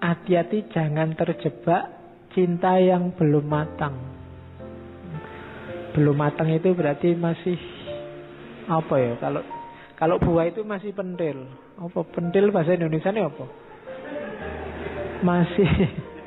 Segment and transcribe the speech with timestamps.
[0.00, 1.92] hati-hati jangan terjebak
[2.32, 3.94] cinta yang belum matang.
[5.92, 7.58] Belum matang itu berarti masih
[8.70, 9.12] apa ya?
[9.20, 9.42] Kalau
[10.00, 11.44] kalau buah itu masih pentil.
[11.76, 13.44] Apa pentil bahasa Indonesia ini apa?
[15.20, 15.68] Masih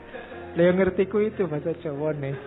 [0.58, 2.38] Leo ngertiku itu bahasa Jawa nih.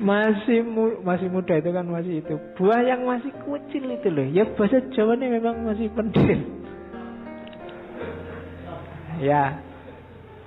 [0.00, 2.34] Masih mu, masih muda itu kan masih itu.
[2.56, 4.26] Buah yang masih kecil itu loh.
[4.28, 6.40] Ya bahasa Jawa nih memang masih pentil.
[9.20, 9.69] Ya.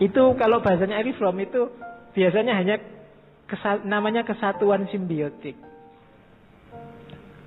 [0.04, 1.72] Itu kalau bahasanya Arif From itu
[2.12, 2.76] biasanya hanya
[3.48, 5.55] kesa namanya kesatuan simbiotik.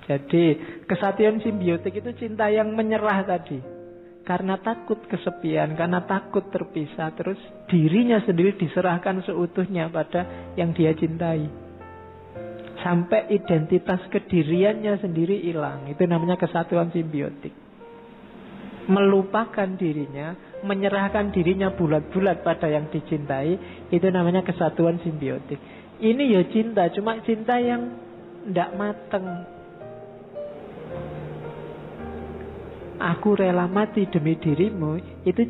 [0.09, 0.43] Jadi
[0.89, 3.59] kesatuan simbiotik itu cinta yang menyerah tadi.
[4.23, 7.39] Karena takut kesepian, karena takut terpisah, terus
[7.71, 11.47] dirinya sendiri diserahkan seutuhnya pada yang dia cintai.
[12.83, 15.87] Sampai identitas kediriannya sendiri hilang.
[15.87, 17.66] Itu namanya kesatuan simbiotik.
[18.87, 20.31] Melupakan dirinya,
[20.63, 23.59] menyerahkan dirinya bulat-bulat pada yang dicintai,
[23.91, 25.59] itu namanya kesatuan simbiotik.
[25.99, 27.91] Ini ya cinta, cuma cinta yang
[28.47, 29.27] tidak mateng.
[32.97, 35.43] Aku rela mati demi dirimu, itu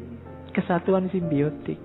[0.52, 1.78] kesatuan simbiotik.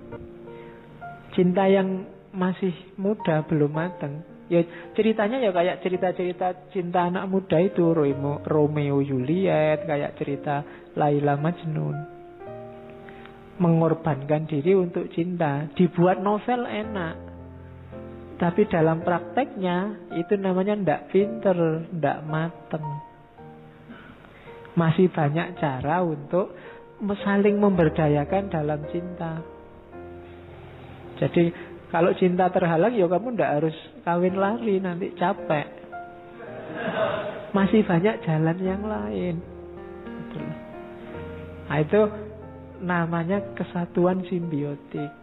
[1.37, 4.32] Cinta yang masih muda, belum mateng.
[4.51, 4.59] Ya
[4.97, 7.95] ceritanya ya kayak cerita-cerita cinta anak muda itu
[8.43, 10.67] Romeo Juliet, kayak cerita
[10.99, 12.13] Laila Majnun
[13.61, 15.69] mengorbankan diri untuk cinta.
[15.77, 17.15] Dibuat novel enak.
[18.41, 22.85] Tapi dalam prakteknya itu namanya ndak pinter, ndak mateng.
[24.73, 26.51] Masih banyak cara untuk
[27.23, 29.37] saling memberdayakan dalam cinta.
[31.21, 31.53] Jadi
[31.93, 35.69] kalau cinta terhalang ya kamu ndak harus kawin lari nanti capek.
[37.53, 39.37] Masih banyak jalan yang lain.
[41.69, 42.01] Nah itu
[42.81, 45.13] namanya kesatuan simbiotik.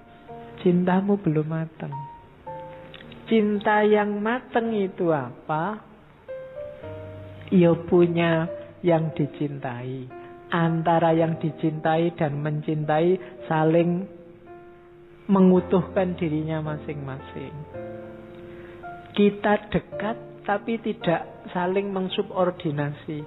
[0.62, 1.90] Cintamu belum matang.
[3.26, 5.82] Cinta yang matang itu apa?
[7.50, 8.46] Ya punya
[8.86, 10.06] yang dicintai.
[10.54, 13.18] Antara yang dicintai dan mencintai
[13.50, 14.19] saling
[15.30, 17.54] mengutuhkan dirinya masing-masing.
[19.14, 23.22] Kita dekat tapi tidak saling mensubordinasi.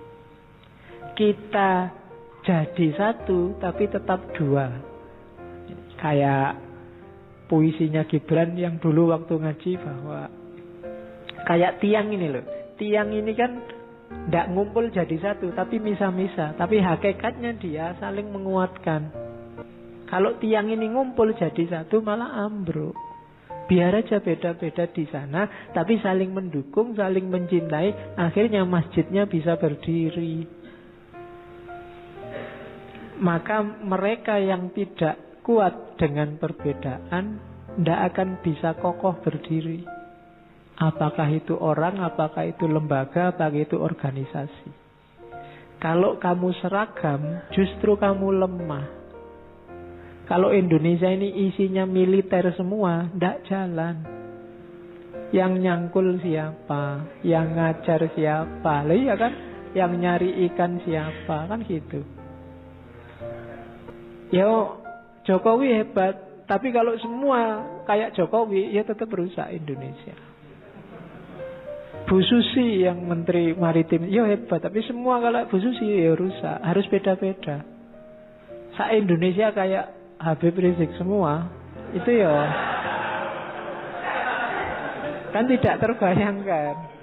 [1.16, 1.72] Kita
[2.44, 4.68] jadi satu tapi tetap dua.
[5.96, 6.60] Kayak
[7.48, 10.28] puisinya Gibran yang dulu waktu ngaji bahwa
[11.48, 12.44] kayak tiang ini loh.
[12.76, 13.64] Tiang ini kan
[14.28, 16.52] tidak ngumpul jadi satu tapi misa-misa.
[16.60, 19.33] Tapi hakikatnya dia saling menguatkan.
[20.14, 22.94] Kalau tiang ini ngumpul jadi satu malah ambruk.
[23.66, 30.46] Biar aja beda-beda di sana, tapi saling mendukung, saling mencintai, akhirnya masjidnya bisa berdiri.
[33.26, 37.42] Maka mereka yang tidak kuat dengan perbedaan
[37.82, 39.82] tidak akan bisa kokoh berdiri.
[40.78, 44.70] Apakah itu orang, apakah itu lembaga, apakah itu organisasi.
[45.82, 49.03] Kalau kamu seragam, justru kamu lemah.
[50.24, 53.96] Kalau Indonesia ini isinya militer semua, tidak jalan.
[55.36, 56.84] Yang nyangkul siapa?
[57.28, 58.76] Yang ngajar siapa?
[58.88, 59.34] Lah iya kan?
[59.76, 61.50] Yang nyari ikan siapa?
[61.50, 62.06] Kan gitu.
[64.32, 64.48] Ya
[65.28, 70.16] Jokowi hebat, tapi kalau semua kayak Jokowi, ya tetap rusak Indonesia.
[72.04, 76.86] Bu Susi yang Menteri Maritim, ya hebat, tapi semua kalau Bu Susi ya rusak, harus
[76.92, 77.64] beda-beda.
[78.76, 81.52] Sa Indonesia kayak Habib Rizik semua,
[81.92, 82.32] itu ya
[85.34, 86.94] kan tidak terbayangkan.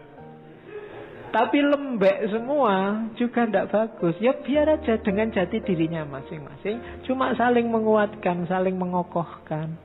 [1.30, 4.18] Tapi lembek semua juga tidak bagus.
[4.18, 7.06] Ya biar aja dengan jati dirinya masing-masing.
[7.06, 9.78] Cuma saling menguatkan, saling mengokohkan.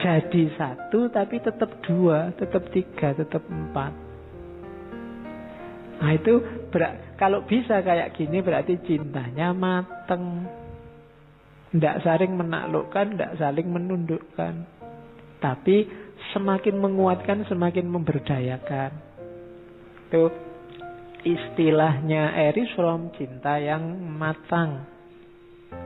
[0.00, 3.92] Jadi satu tapi tetap dua, tetap tiga, tetap empat.
[5.96, 6.34] Nah itu
[6.68, 10.44] ber kalau bisa kayak gini berarti cintanya mateng.
[11.76, 14.64] Tidak saling menaklukkan, tidak saling menundukkan.
[15.44, 15.84] Tapi
[16.32, 18.90] semakin menguatkan, semakin memberdayakan.
[20.08, 20.32] Itu
[21.26, 24.88] istilahnya Eris from cinta yang matang.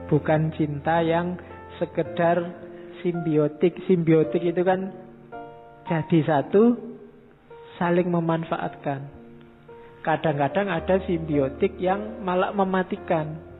[0.07, 1.35] Bukan cinta yang
[1.75, 2.39] sekedar
[3.03, 3.75] simbiotik.
[3.89, 4.95] Simbiotik itu kan
[5.89, 6.77] jadi satu
[7.75, 9.09] saling memanfaatkan.
[10.01, 13.50] Kadang-kadang ada simbiotik yang malah mematikan.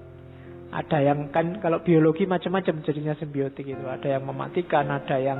[0.71, 3.85] Ada yang kan kalau biologi macam-macam jadinya simbiotik itu.
[3.85, 5.39] Ada yang mematikan, ada yang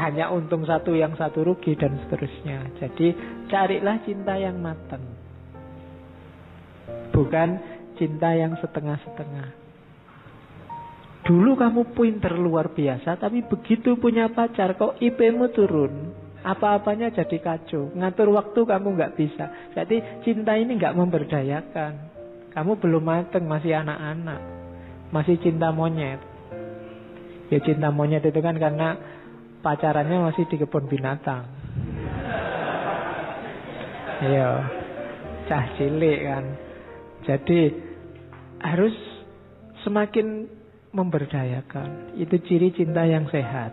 [0.00, 2.72] hanya untung satu yang satu rugi dan seterusnya.
[2.80, 3.12] Jadi
[3.52, 5.04] carilah cinta yang matang.
[7.12, 7.48] Bukan
[8.00, 9.60] cinta yang setengah-setengah.
[11.20, 16.16] Dulu kamu pinter luar biasa, tapi begitu punya pacar, kok IP-mu turun.
[16.40, 17.92] Apa-apanya jadi kacau.
[17.92, 19.76] Ngatur waktu kamu nggak bisa.
[19.76, 22.09] Jadi cinta ini nggak memberdayakan.
[22.50, 24.40] Kamu belum mateng, masih anak-anak.
[25.14, 26.18] Masih cinta monyet.
[27.50, 28.94] Ya cinta monyet itu kan karena
[29.62, 31.46] pacarannya masih di kebun binatang.
[34.20, 34.50] Iya.
[35.50, 36.44] Cah cilik kan.
[37.26, 37.60] Jadi
[38.62, 38.94] harus
[39.82, 40.46] semakin
[40.94, 42.18] memberdayakan.
[42.18, 43.72] Itu ciri cinta yang sehat.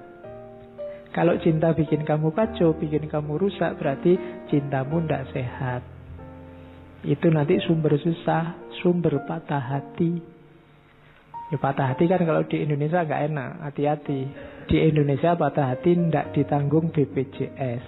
[1.13, 4.17] Kalau cinta bikin kamu kacau, bikin kamu rusak, berarti
[4.53, 5.81] cintamu tidak sehat.
[7.01, 10.19] Itu nanti sumber susah, sumber patah hati.
[11.47, 14.21] Ya patah hati kan kalau di Indonesia nggak enak, hati-hati.
[14.67, 17.85] Di Indonesia patah hati tidak ditanggung BPJS.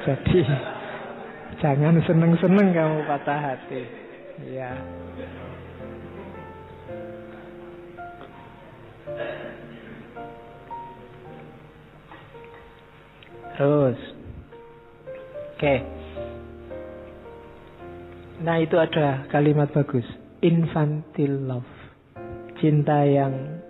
[0.08, 0.40] Jadi
[1.60, 3.82] jangan seneng-seneng kamu patah hati.
[4.48, 4.72] Ya.
[13.60, 14.00] Terus.
[15.60, 15.60] Oke.
[15.60, 15.99] Okay.
[18.40, 20.08] Nah, itu ada kalimat bagus.
[20.40, 21.72] Infantile love.
[22.56, 23.60] Cinta yang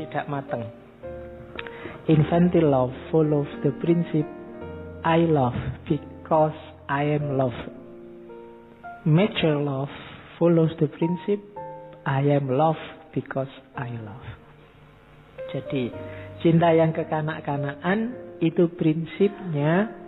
[0.00, 0.64] tidak matang.
[2.08, 4.32] Infantile love follows the principle
[5.04, 6.56] I love because
[6.88, 7.56] I am love.
[9.04, 9.92] Mature love
[10.40, 11.44] follows the principle
[12.08, 12.80] I am love
[13.12, 14.26] because I love.
[15.52, 15.92] Jadi,
[16.40, 19.99] cinta yang kekanak-kanakan itu prinsipnya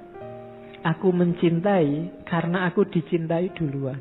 [0.83, 3.99] aku mencintai karena aku dicintai duluan.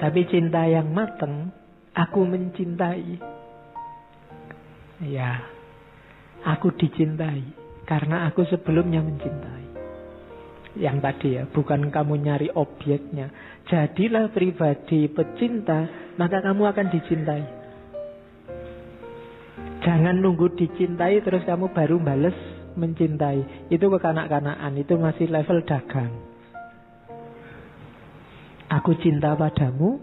[0.00, 1.52] Tapi cinta yang mateng,
[1.92, 3.20] aku mencintai.
[5.04, 5.44] Ya,
[6.44, 7.44] aku dicintai
[7.84, 9.60] karena aku sebelumnya mencintai.
[10.80, 13.28] Yang tadi ya, bukan kamu nyari objeknya.
[13.68, 17.44] Jadilah pribadi pecinta, maka kamu akan dicintai.
[19.84, 22.36] Jangan nunggu dicintai terus kamu baru bales
[22.80, 23.68] mencintai.
[23.68, 26.12] Itu kekanak-kanakan, itu masih level dagang.
[28.70, 30.00] Aku cinta padamu,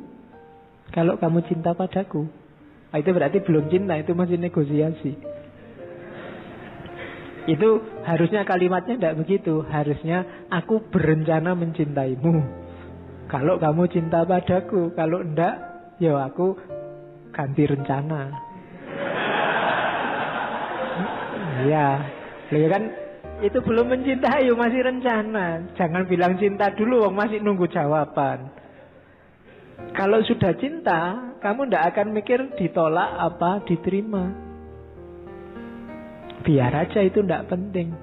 [0.92, 2.28] kalau kamu cinta padaku.
[2.92, 5.12] Nah, itu berarti belum cinta, itu masih negosiasi.
[7.48, 9.64] Itu harusnya kalimatnya tidak begitu.
[9.64, 12.44] Harusnya aku berencana mencintaimu.
[13.32, 15.56] Kalau kamu cinta padaku, kalau enggak,
[16.00, 16.60] ya aku
[17.32, 18.36] ganti rencana.
[21.64, 21.90] Iya.
[22.48, 22.84] Ya kan
[23.44, 25.68] itu belum mencintai, masih rencana.
[25.78, 28.50] Jangan bilang cinta dulu, wong masih nunggu jawaban.
[29.94, 34.34] Kalau sudah cinta, kamu tidak akan mikir ditolak apa diterima.
[36.42, 37.94] Biar aja itu tidak penting.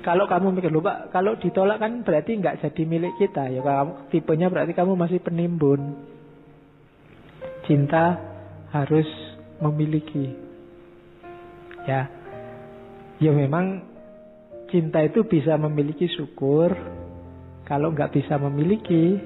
[0.00, 3.60] Kalau kamu mikir lupa, kalau ditolak kan berarti nggak jadi milik kita ya.
[3.60, 5.98] Kamu tipenya berarti kamu masih penimbun.
[7.68, 8.16] Cinta
[8.72, 9.08] harus
[9.60, 10.32] memiliki.
[11.84, 12.17] Ya.
[13.18, 13.82] Ya memang
[14.70, 16.70] cinta itu bisa memiliki syukur.
[17.66, 19.18] Kalau nggak bisa memiliki,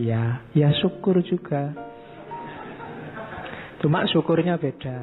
[0.00, 1.76] ya, ya syukur juga.
[3.78, 4.98] Cuma syukurnya beda.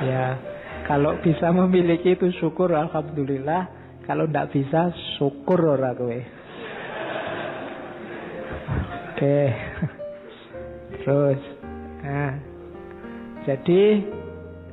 [0.00, 0.24] Ya,
[0.88, 3.68] kalau bisa memiliki itu syukur alhamdulillah.
[4.08, 4.90] Kalau nggak bisa
[5.20, 6.20] syukur ora kowe.
[9.12, 9.40] Oke.
[11.04, 11.40] Terus.
[12.00, 12.32] Nah,
[13.44, 13.82] jadi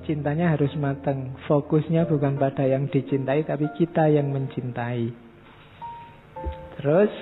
[0.07, 1.35] cintanya harus matang.
[1.45, 5.11] Fokusnya bukan pada yang dicintai, tapi kita yang mencintai.
[6.79, 7.13] Terus,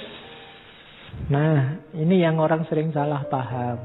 [1.27, 3.81] nah ini yang orang sering salah paham.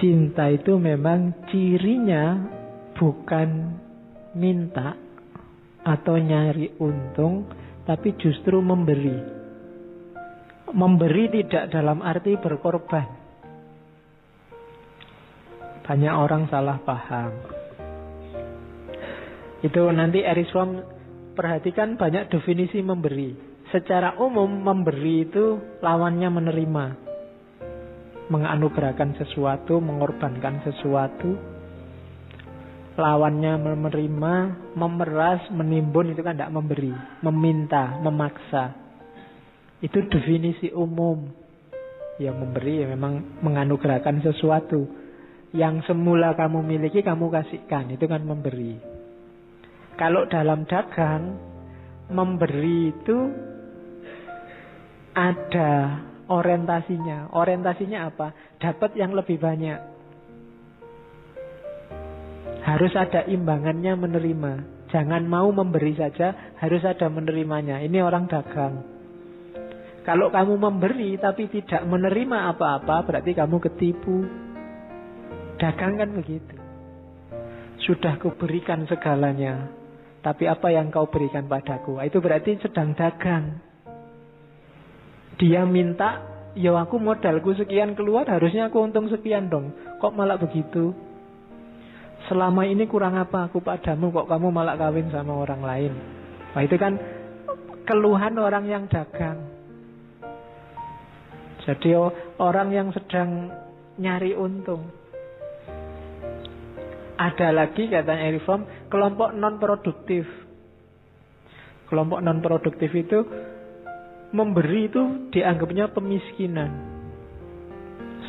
[0.00, 2.40] Cinta itu memang cirinya
[2.96, 3.76] bukan
[4.38, 4.96] minta
[5.84, 7.50] atau nyari untung,
[7.84, 9.18] tapi justru memberi.
[10.70, 13.19] Memberi tidak dalam arti berkorban.
[15.80, 17.32] Banyak orang salah paham.
[19.60, 20.80] Itu nanti Eris Fromm
[21.36, 23.36] perhatikan banyak definisi memberi.
[23.68, 26.84] Secara umum memberi itu lawannya menerima.
[28.32, 31.36] Menganugerahkan sesuatu, mengorbankan sesuatu.
[32.96, 34.34] Lawannya menerima,
[34.76, 36.92] memeras, menimbun itu kan tidak memberi.
[37.24, 38.76] Meminta, memaksa.
[39.80, 41.28] Itu definisi umum.
[42.20, 44.99] Yang memberi ya memang menganugerahkan sesuatu
[45.50, 47.90] yang semula kamu miliki kamu kasihkan.
[47.94, 48.78] Itu kan memberi.
[49.98, 51.36] Kalau dalam dagang
[52.10, 53.18] memberi itu
[55.14, 57.34] ada orientasinya.
[57.34, 58.32] Orientasinya apa?
[58.62, 59.78] Dapat yang lebih banyak.
[62.60, 64.52] Harus ada imbangannya menerima.
[64.90, 67.82] Jangan mau memberi saja harus ada menerimanya.
[67.82, 68.74] Ini orang dagang.
[70.00, 74.49] Kalau kamu memberi tapi tidak menerima apa-apa, berarti kamu ketipu.
[75.60, 76.56] Dagang kan begitu.
[77.84, 79.68] Sudah kuberikan segalanya,
[80.24, 82.00] tapi apa yang kau berikan padaku?
[82.00, 83.60] Itu berarti sedang dagang.
[85.36, 86.20] Dia minta,
[86.56, 89.72] ya aku modalku sekian keluar, harusnya aku untung sekian dong.
[90.00, 90.92] Kok malah begitu?
[92.28, 95.92] Selama ini kurang apa aku padamu, kok kamu malah kawin sama orang lain?
[96.52, 97.00] Nah itu kan
[97.88, 99.40] keluhan orang yang dagang.
[101.64, 101.96] Jadi
[102.36, 103.52] orang yang sedang
[103.96, 104.99] nyari untung.
[107.20, 110.24] Ada lagi katanya Reform kelompok non produktif.
[111.92, 113.20] Kelompok non produktif itu
[114.32, 116.70] memberi itu dianggapnya pemiskinan.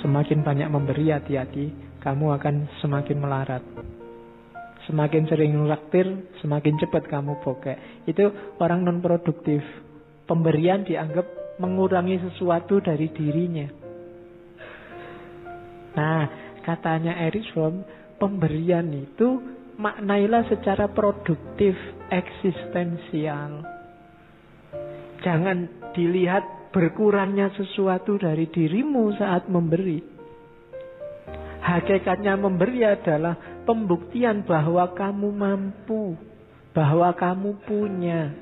[0.04, 1.72] Semakin banyak memberi hati-hati,
[2.04, 3.64] kamu akan semakin melarat.
[4.90, 6.10] Semakin sering ngelaktir,
[6.44, 8.04] semakin cepat kamu bokek.
[8.12, 8.28] Itu
[8.60, 9.64] orang non produktif.
[10.28, 13.68] Pemberian dianggap mengurangi sesuatu dari dirinya.
[15.96, 16.24] Nah,
[16.66, 17.84] katanya Erich Fromm,
[18.22, 19.42] pemberian itu
[19.82, 21.74] maknailah secara produktif,
[22.13, 23.66] eksistensial.
[25.25, 30.06] Jangan dilihat berkurangnya sesuatu dari dirimu saat memberi.
[31.62, 36.13] Hakikatnya memberi adalah pembuktian bahwa kamu mampu,
[36.74, 38.34] bahwa kamu punya,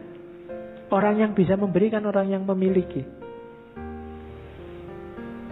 [0.90, 3.06] Orang yang bisa memberikan orang yang memiliki.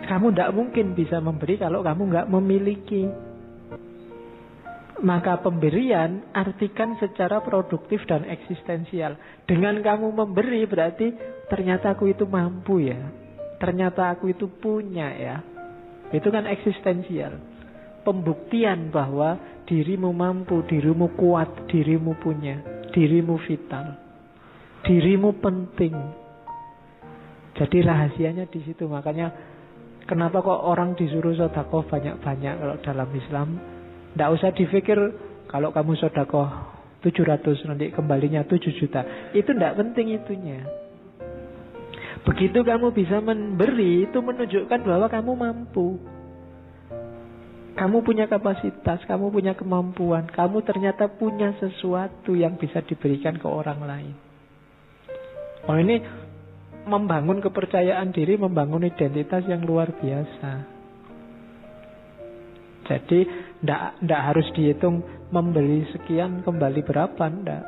[0.09, 3.05] Kamu tidak mungkin bisa memberi kalau kamu nggak memiliki.
[4.97, 9.13] Maka pemberian artikan secara produktif dan eksistensial.
[9.45, 11.13] Dengan kamu memberi berarti
[11.53, 12.97] ternyata aku itu mampu ya.
[13.61, 15.37] Ternyata aku itu punya ya.
[16.09, 17.37] Itu kan eksistensial.
[18.01, 23.99] Pembuktian bahwa dirimu mampu, dirimu kuat, dirimu punya, dirimu vital.
[24.81, 25.93] Dirimu penting.
[27.53, 28.89] Jadi rahasianya di situ.
[28.89, 29.29] Makanya
[30.09, 33.76] kenapa kok orang disuruh sodakoh banyak-banyak kalau dalam Islam.
[34.17, 34.97] Tidak usah dipikir
[35.45, 36.49] kalau kamu sodakoh
[37.05, 39.29] 700 nanti kembalinya 7 juta.
[39.37, 40.65] Itu tidak penting itunya.
[42.25, 46.01] Begitu kamu bisa memberi itu menunjukkan bahwa kamu mampu.
[47.77, 53.85] Kamu punya kapasitas, kamu punya kemampuan, kamu ternyata punya sesuatu yang bisa diberikan ke orang
[53.85, 54.15] lain.
[55.69, 56.01] Oh ini
[56.89, 60.73] membangun kepercayaan diri, membangun identitas yang luar biasa.
[62.87, 63.19] Jadi
[63.61, 65.01] tidak harus dihitung
[65.33, 67.63] membeli sekian kembali berapa, ndak.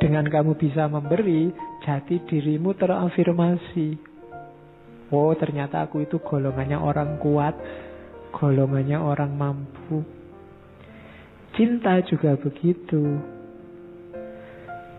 [0.00, 1.52] Dengan kamu bisa memberi,
[1.84, 3.98] jati dirimu terafirmasi.
[5.10, 7.58] Oh ternyata aku itu golongannya orang kuat,
[8.30, 10.06] golongannya orang mampu.
[11.58, 13.18] Cinta juga begitu.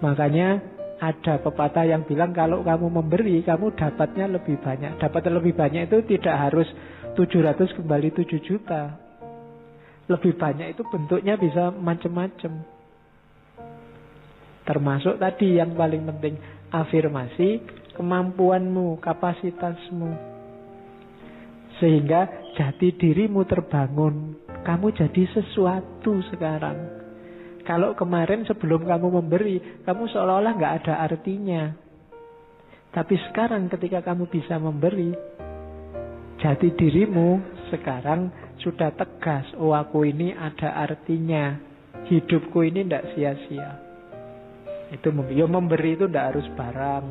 [0.04, 0.60] Makanya
[1.02, 5.02] ada pepatah yang bilang kalau kamu memberi, kamu dapatnya lebih banyak.
[5.02, 6.70] Dapat lebih banyak itu tidak harus
[7.18, 9.01] 700 kembali 7 juta.
[10.12, 12.68] Lebih banyak itu bentuknya bisa macam-macam.
[14.68, 16.36] Termasuk tadi yang paling penting
[16.70, 17.64] afirmasi
[17.96, 20.12] kemampuanmu, kapasitasmu.
[21.80, 24.38] Sehingga jati dirimu terbangun.
[24.62, 27.02] Kamu jadi sesuatu sekarang.
[27.66, 31.74] Kalau kemarin sebelum kamu memberi, kamu seolah-olah nggak ada artinya.
[32.92, 35.16] Tapi sekarang ketika kamu bisa memberi,
[36.42, 37.42] jati dirimu
[37.74, 38.30] sekarang
[38.62, 39.46] sudah tegas.
[39.58, 41.58] Oh aku ini ada artinya.
[42.02, 43.72] Hidupku ini tidak sia-sia.
[44.90, 47.06] Itu ya memberi itu tidak harus barang.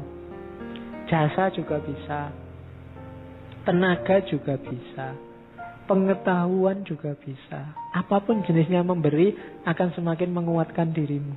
[1.07, 2.33] Jasa juga bisa.
[3.65, 5.31] Tenaga juga bisa
[5.91, 7.75] Pengetahuan juga bisa.
[7.91, 9.35] Apa pun jenisnya memberi
[9.67, 11.35] akan semakin menguatkan dirimu.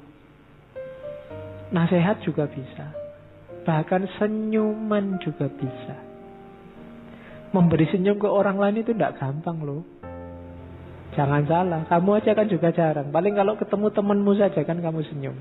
[1.73, 2.93] Nasihat juga bisa.
[3.65, 5.97] Bahkan senyuman juga bisa.
[7.49, 9.81] Memberi senyum ke orang lain itu tidak gampang loh.
[11.13, 13.13] Jangan salah, kamu aja kan juga jarang.
[13.13, 15.37] Paling kalau ketemu temanmu saja kan kamu senyum.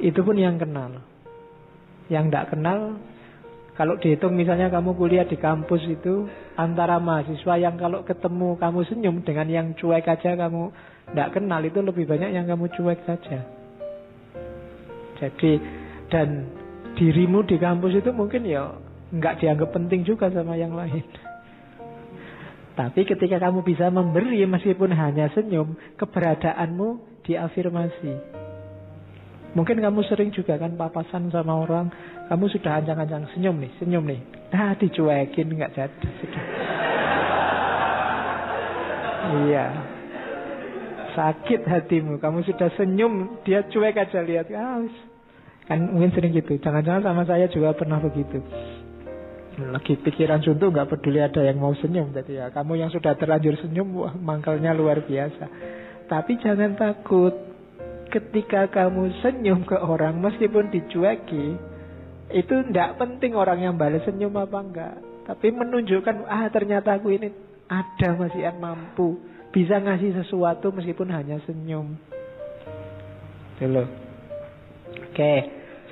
[0.00, 1.04] Itu pun yang kenal.
[2.08, 2.80] Yang tidak kenal
[3.72, 6.28] kalau dihitung misalnya kamu kuliah di kampus itu
[6.60, 10.68] antara mahasiswa yang kalau ketemu kamu senyum dengan yang cuek aja kamu
[11.08, 13.40] tidak kenal itu lebih banyak yang kamu cuek saja.
[15.16, 15.52] Jadi
[16.12, 16.52] dan
[17.00, 18.76] dirimu di kampus itu mungkin ya
[19.08, 21.31] nggak dianggap penting juga sama yang lain.
[22.72, 28.40] Tapi ketika kamu bisa memberi meskipun hanya senyum, keberadaanmu diafirmasi.
[29.52, 31.92] Mungkin kamu sering juga kan papasan sama orang,
[32.32, 34.20] kamu sudah ancang-ancang senyum nih, senyum nih.
[34.48, 36.08] Nah, dicuekin nggak jadi.
[39.44, 39.66] iya.
[41.12, 44.48] Sakit hatimu, kamu sudah senyum, dia cuek aja lihat.
[44.56, 44.80] Ah,
[45.68, 46.56] kan mungkin sering gitu.
[46.56, 48.40] Jangan-jangan sama saya juga pernah begitu.
[49.60, 52.12] Lagi pikiran suntuk nggak peduli ada yang mau senyum.
[52.16, 55.44] Jadi ya kamu yang sudah terlanjur senyum wah mangkalnya luar biasa.
[56.08, 57.36] Tapi jangan takut
[58.08, 61.56] ketika kamu senyum ke orang meskipun dicueki
[62.32, 67.32] itu tidak penting orang yang balas senyum apa enggak tapi menunjukkan ah ternyata aku ini
[67.68, 69.20] ada masih yang mampu.
[69.52, 71.92] Bisa ngasih sesuatu meskipun hanya senyum.
[73.60, 73.84] Dulu
[75.12, 75.34] oke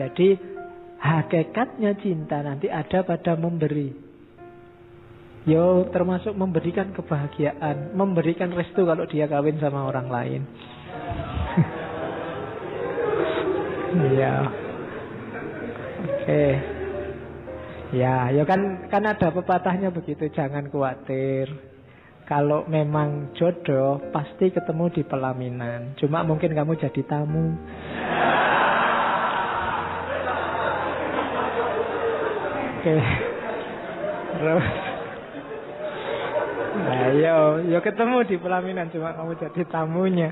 [0.00, 0.28] jadi
[1.00, 3.92] Hakikatnya cinta nanti ada pada memberi.
[5.48, 10.42] Yo termasuk memberikan kebahagiaan, memberikan restu kalau dia kawin sama orang lain.
[13.90, 14.46] Iya.
[16.06, 16.46] Oke.
[17.90, 21.50] Ya, ya kan kan ada pepatahnya begitu, jangan khawatir.
[22.22, 25.98] Kalau memang jodoh pasti ketemu di pelaminan.
[25.98, 27.58] Cuma mungkin kamu jadi tamu.
[32.80, 32.96] Oke.
[34.40, 34.66] Terus
[36.80, 40.30] Nah, yo, ketemu di pelaminan cuma kamu jadi tamunya.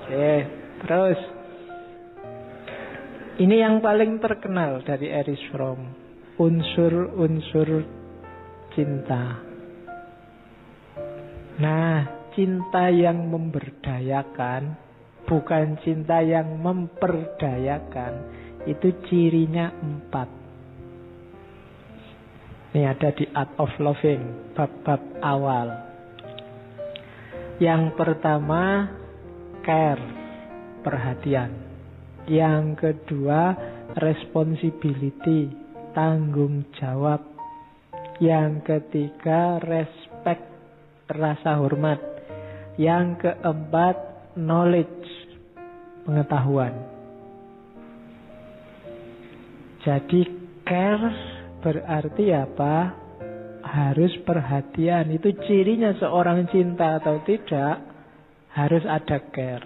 [0.00, 0.32] Oke,
[0.80, 1.20] terus
[3.42, 5.92] ini yang paling terkenal dari Erich Fromm,
[6.40, 7.84] unsur-unsur
[8.72, 9.44] cinta.
[11.60, 14.78] Nah, cinta yang memberdayakan
[15.24, 18.12] bukan cinta yang memperdayakan
[18.64, 20.28] itu cirinya empat.
[22.74, 25.68] Ini ada di Art of Loving, bab-bab awal.
[27.62, 28.90] Yang pertama,
[29.62, 30.02] care,
[30.82, 31.54] perhatian.
[32.26, 33.54] Yang kedua,
[33.94, 35.54] responsibility,
[35.94, 37.22] tanggung jawab.
[38.18, 40.42] Yang ketiga, respect,
[41.06, 42.02] rasa hormat.
[42.74, 43.96] Yang keempat,
[44.34, 45.06] knowledge,
[46.02, 46.93] pengetahuan.
[49.84, 50.20] Jadi
[50.64, 51.12] care
[51.60, 53.04] berarti apa?
[53.64, 55.12] Harus perhatian.
[55.12, 57.84] Itu cirinya seorang cinta atau tidak
[58.56, 59.64] harus ada care.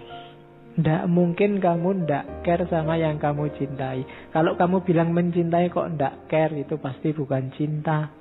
[0.75, 4.03] Tidak mungkin kamu tidak care sama yang kamu cintai.
[4.31, 8.11] Kalau kamu bilang mencintai kok tidak care, itu pasti bukan cinta.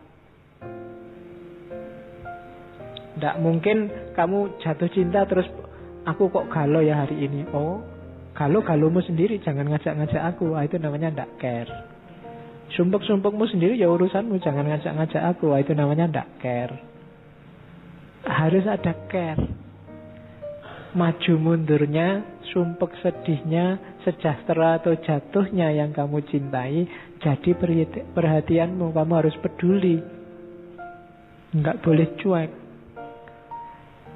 [3.18, 5.46] Tidak mungkin kamu jatuh cinta terus
[6.06, 7.46] aku kok galau ya hari ini.
[7.50, 7.82] Oh,
[8.38, 10.54] kalau galumu sendiri jangan ngajak-ngajak aku.
[10.54, 11.72] Ah, itu namanya ndak care.
[12.78, 14.38] Sumpuk-sumpukmu sendiri ya urusanmu.
[14.38, 15.50] Jangan ngajak-ngajak aku.
[15.50, 16.78] Ah, itu namanya ndak care.
[18.22, 19.42] Harus ada care.
[20.94, 22.22] Maju mundurnya,
[22.54, 26.86] sumpuk sedihnya, sejahtera atau jatuhnya yang kamu cintai.
[27.18, 27.50] Jadi
[28.14, 29.98] perhatianmu, kamu harus peduli.
[31.58, 32.50] Enggak boleh cuek.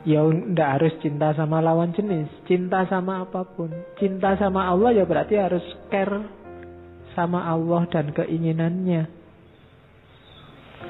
[0.02, 3.70] Ya tidak harus cinta sama lawan jenis Cinta sama apa pun.
[4.02, 5.62] Cinta sama Allah ya berarti harus
[5.94, 6.26] care
[7.14, 9.06] Sama Allah dan keinginannya.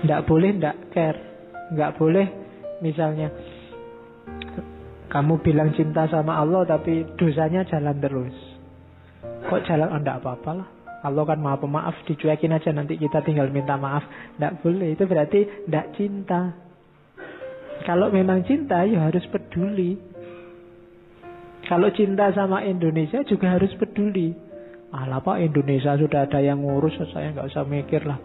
[0.00, 1.20] Tidak boleh tidak care.
[1.72, 2.26] Tidak boleh
[2.80, 3.28] misalnya
[5.12, 8.36] Kamu bilang cinta sama Allah Tapi dosanya jalan terus.
[9.22, 9.92] Kok jalan?
[9.92, 10.68] Oh, tidak apa-apa lah.
[11.04, 14.08] Allah kan maha pemaaf Dicuekin aja nanti kita tinggal minta maaf.
[14.40, 16.71] Tidak boleh Itu berarti tidak cinta
[17.82, 19.98] kalau memang cinta ya harus peduli.
[21.66, 24.34] Kalau cinta sama Indonesia juga harus peduli.
[24.92, 28.20] Alah pak Indonesia sudah ada yang ngurus, saya nggak usah mikir lah.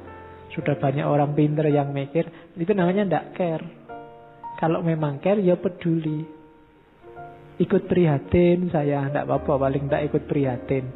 [0.52, 2.28] Sudah banyak orang pinter yang mikir.
[2.60, 3.66] Itu namanya ndak care.
[4.60, 6.28] Kalau memang care ya peduli.
[7.58, 10.92] Ikut prihatin saya, ndak apa-apa paling ndak ikut prihatin.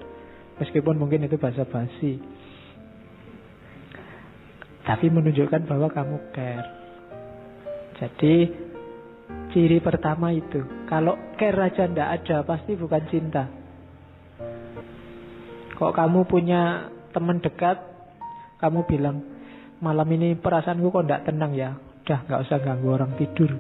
[0.59, 2.21] Meskipun mungkin itu bahasa basi.
[4.85, 6.80] Tapi menunjukkan bahwa kamu care.
[8.01, 8.49] Jadi
[9.53, 13.45] ciri pertama itu, kalau care aja ndak ada pasti bukan cinta.
[15.77, 17.77] Kok kamu punya teman dekat,
[18.57, 19.21] kamu bilang
[19.85, 23.53] malam ini perasaanku kok ndak tenang ya, udah nggak usah ganggu orang tidur.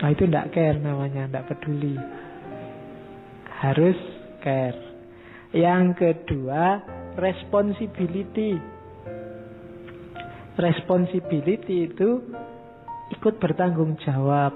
[0.00, 2.00] Nah itu ndak care namanya, ndak peduli.
[3.60, 3.96] Harus
[4.40, 4.80] care.
[5.52, 6.80] Yang kedua,
[7.20, 8.56] responsibility.
[10.56, 12.20] Responsibility itu
[13.12, 14.52] ikut bertanggung jawab.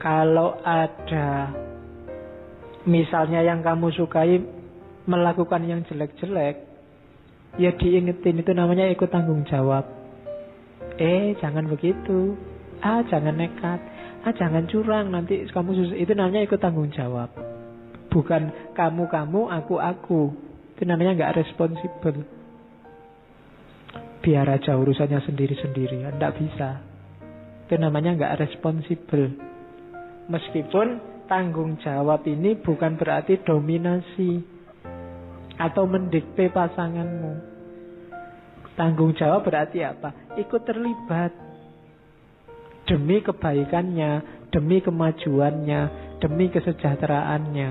[0.00, 1.52] Kalau ada
[2.84, 4.40] misalnya yang kamu sukai
[5.08, 6.64] melakukan yang jelek-jelek,
[7.56, 9.84] ya diingetin itu namanya ikut tanggung jawab.
[11.00, 12.36] Eh, jangan begitu.
[12.84, 13.80] Ah, jangan nekat.
[14.24, 15.96] Ah, jangan curang nanti kamu susah.
[15.96, 17.32] Itu namanya ikut tanggung jawab.
[18.12, 20.32] Bukan kamu-kamu, aku-aku.
[20.76, 22.22] Itu namanya nggak responsibel
[24.24, 26.00] biar aja urusannya sendiri-sendiri.
[26.08, 26.80] Tidak bisa.
[27.68, 29.36] Itu namanya nggak responsibel.
[30.32, 34.56] Meskipun tanggung jawab ini bukan berarti dominasi.
[35.54, 37.54] atau mendikte pasanganmu.
[38.74, 40.34] Tanggung jawab berarti apa?
[40.34, 41.30] Ikut terlibat
[42.90, 44.12] demi kebaikannya,
[44.50, 45.80] demi kemajuannya,
[46.18, 47.70] demi kesejahteraannya.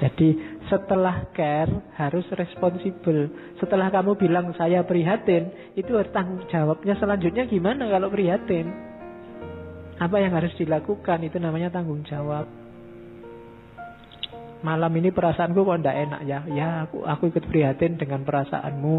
[0.00, 0.28] Jadi
[0.70, 3.28] setelah care harus responsibel.
[3.58, 8.70] Setelah kamu bilang saya prihatin, itu tanggung jawabnya selanjutnya gimana kalau prihatin?
[10.00, 12.48] Apa yang harus dilakukan itu namanya tanggung jawab.
[14.60, 16.40] Malam ini perasaanku kok ndak enak ya.
[16.48, 18.96] Ya aku aku ikut prihatin dengan perasaanmu.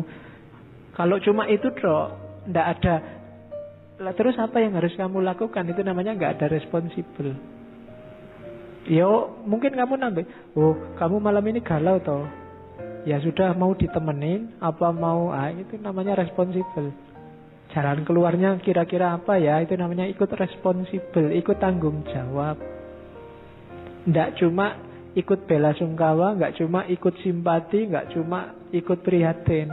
[0.94, 2.06] Kalau cuma itu dok,
[2.52, 2.96] ndak ada
[4.14, 5.66] terus apa yang harus kamu lakukan?
[5.70, 7.34] Itu namanya nggak ada responsibel.
[8.92, 10.26] Yo, mungkin kamu nambah,
[10.60, 12.28] oh kamu malam ini galau toh.
[13.08, 16.92] Ya sudah mau ditemenin, apa mau, ah itu namanya responsibel.
[17.72, 19.64] Jalan keluarnya kira-kira apa ya?
[19.64, 22.60] Itu namanya ikut responsibel, ikut tanggung jawab.
[24.04, 24.76] Tidak cuma
[25.16, 29.72] ikut bela sungkawa, nggak cuma ikut simpati, nggak cuma ikut prihatin.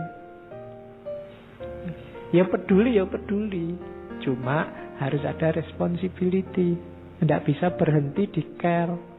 [2.30, 3.74] Ya peduli, ya peduli.
[4.22, 4.70] Cuma
[5.02, 6.97] harus ada responsibility.
[7.18, 9.17] Tidak bisa berhenti di care.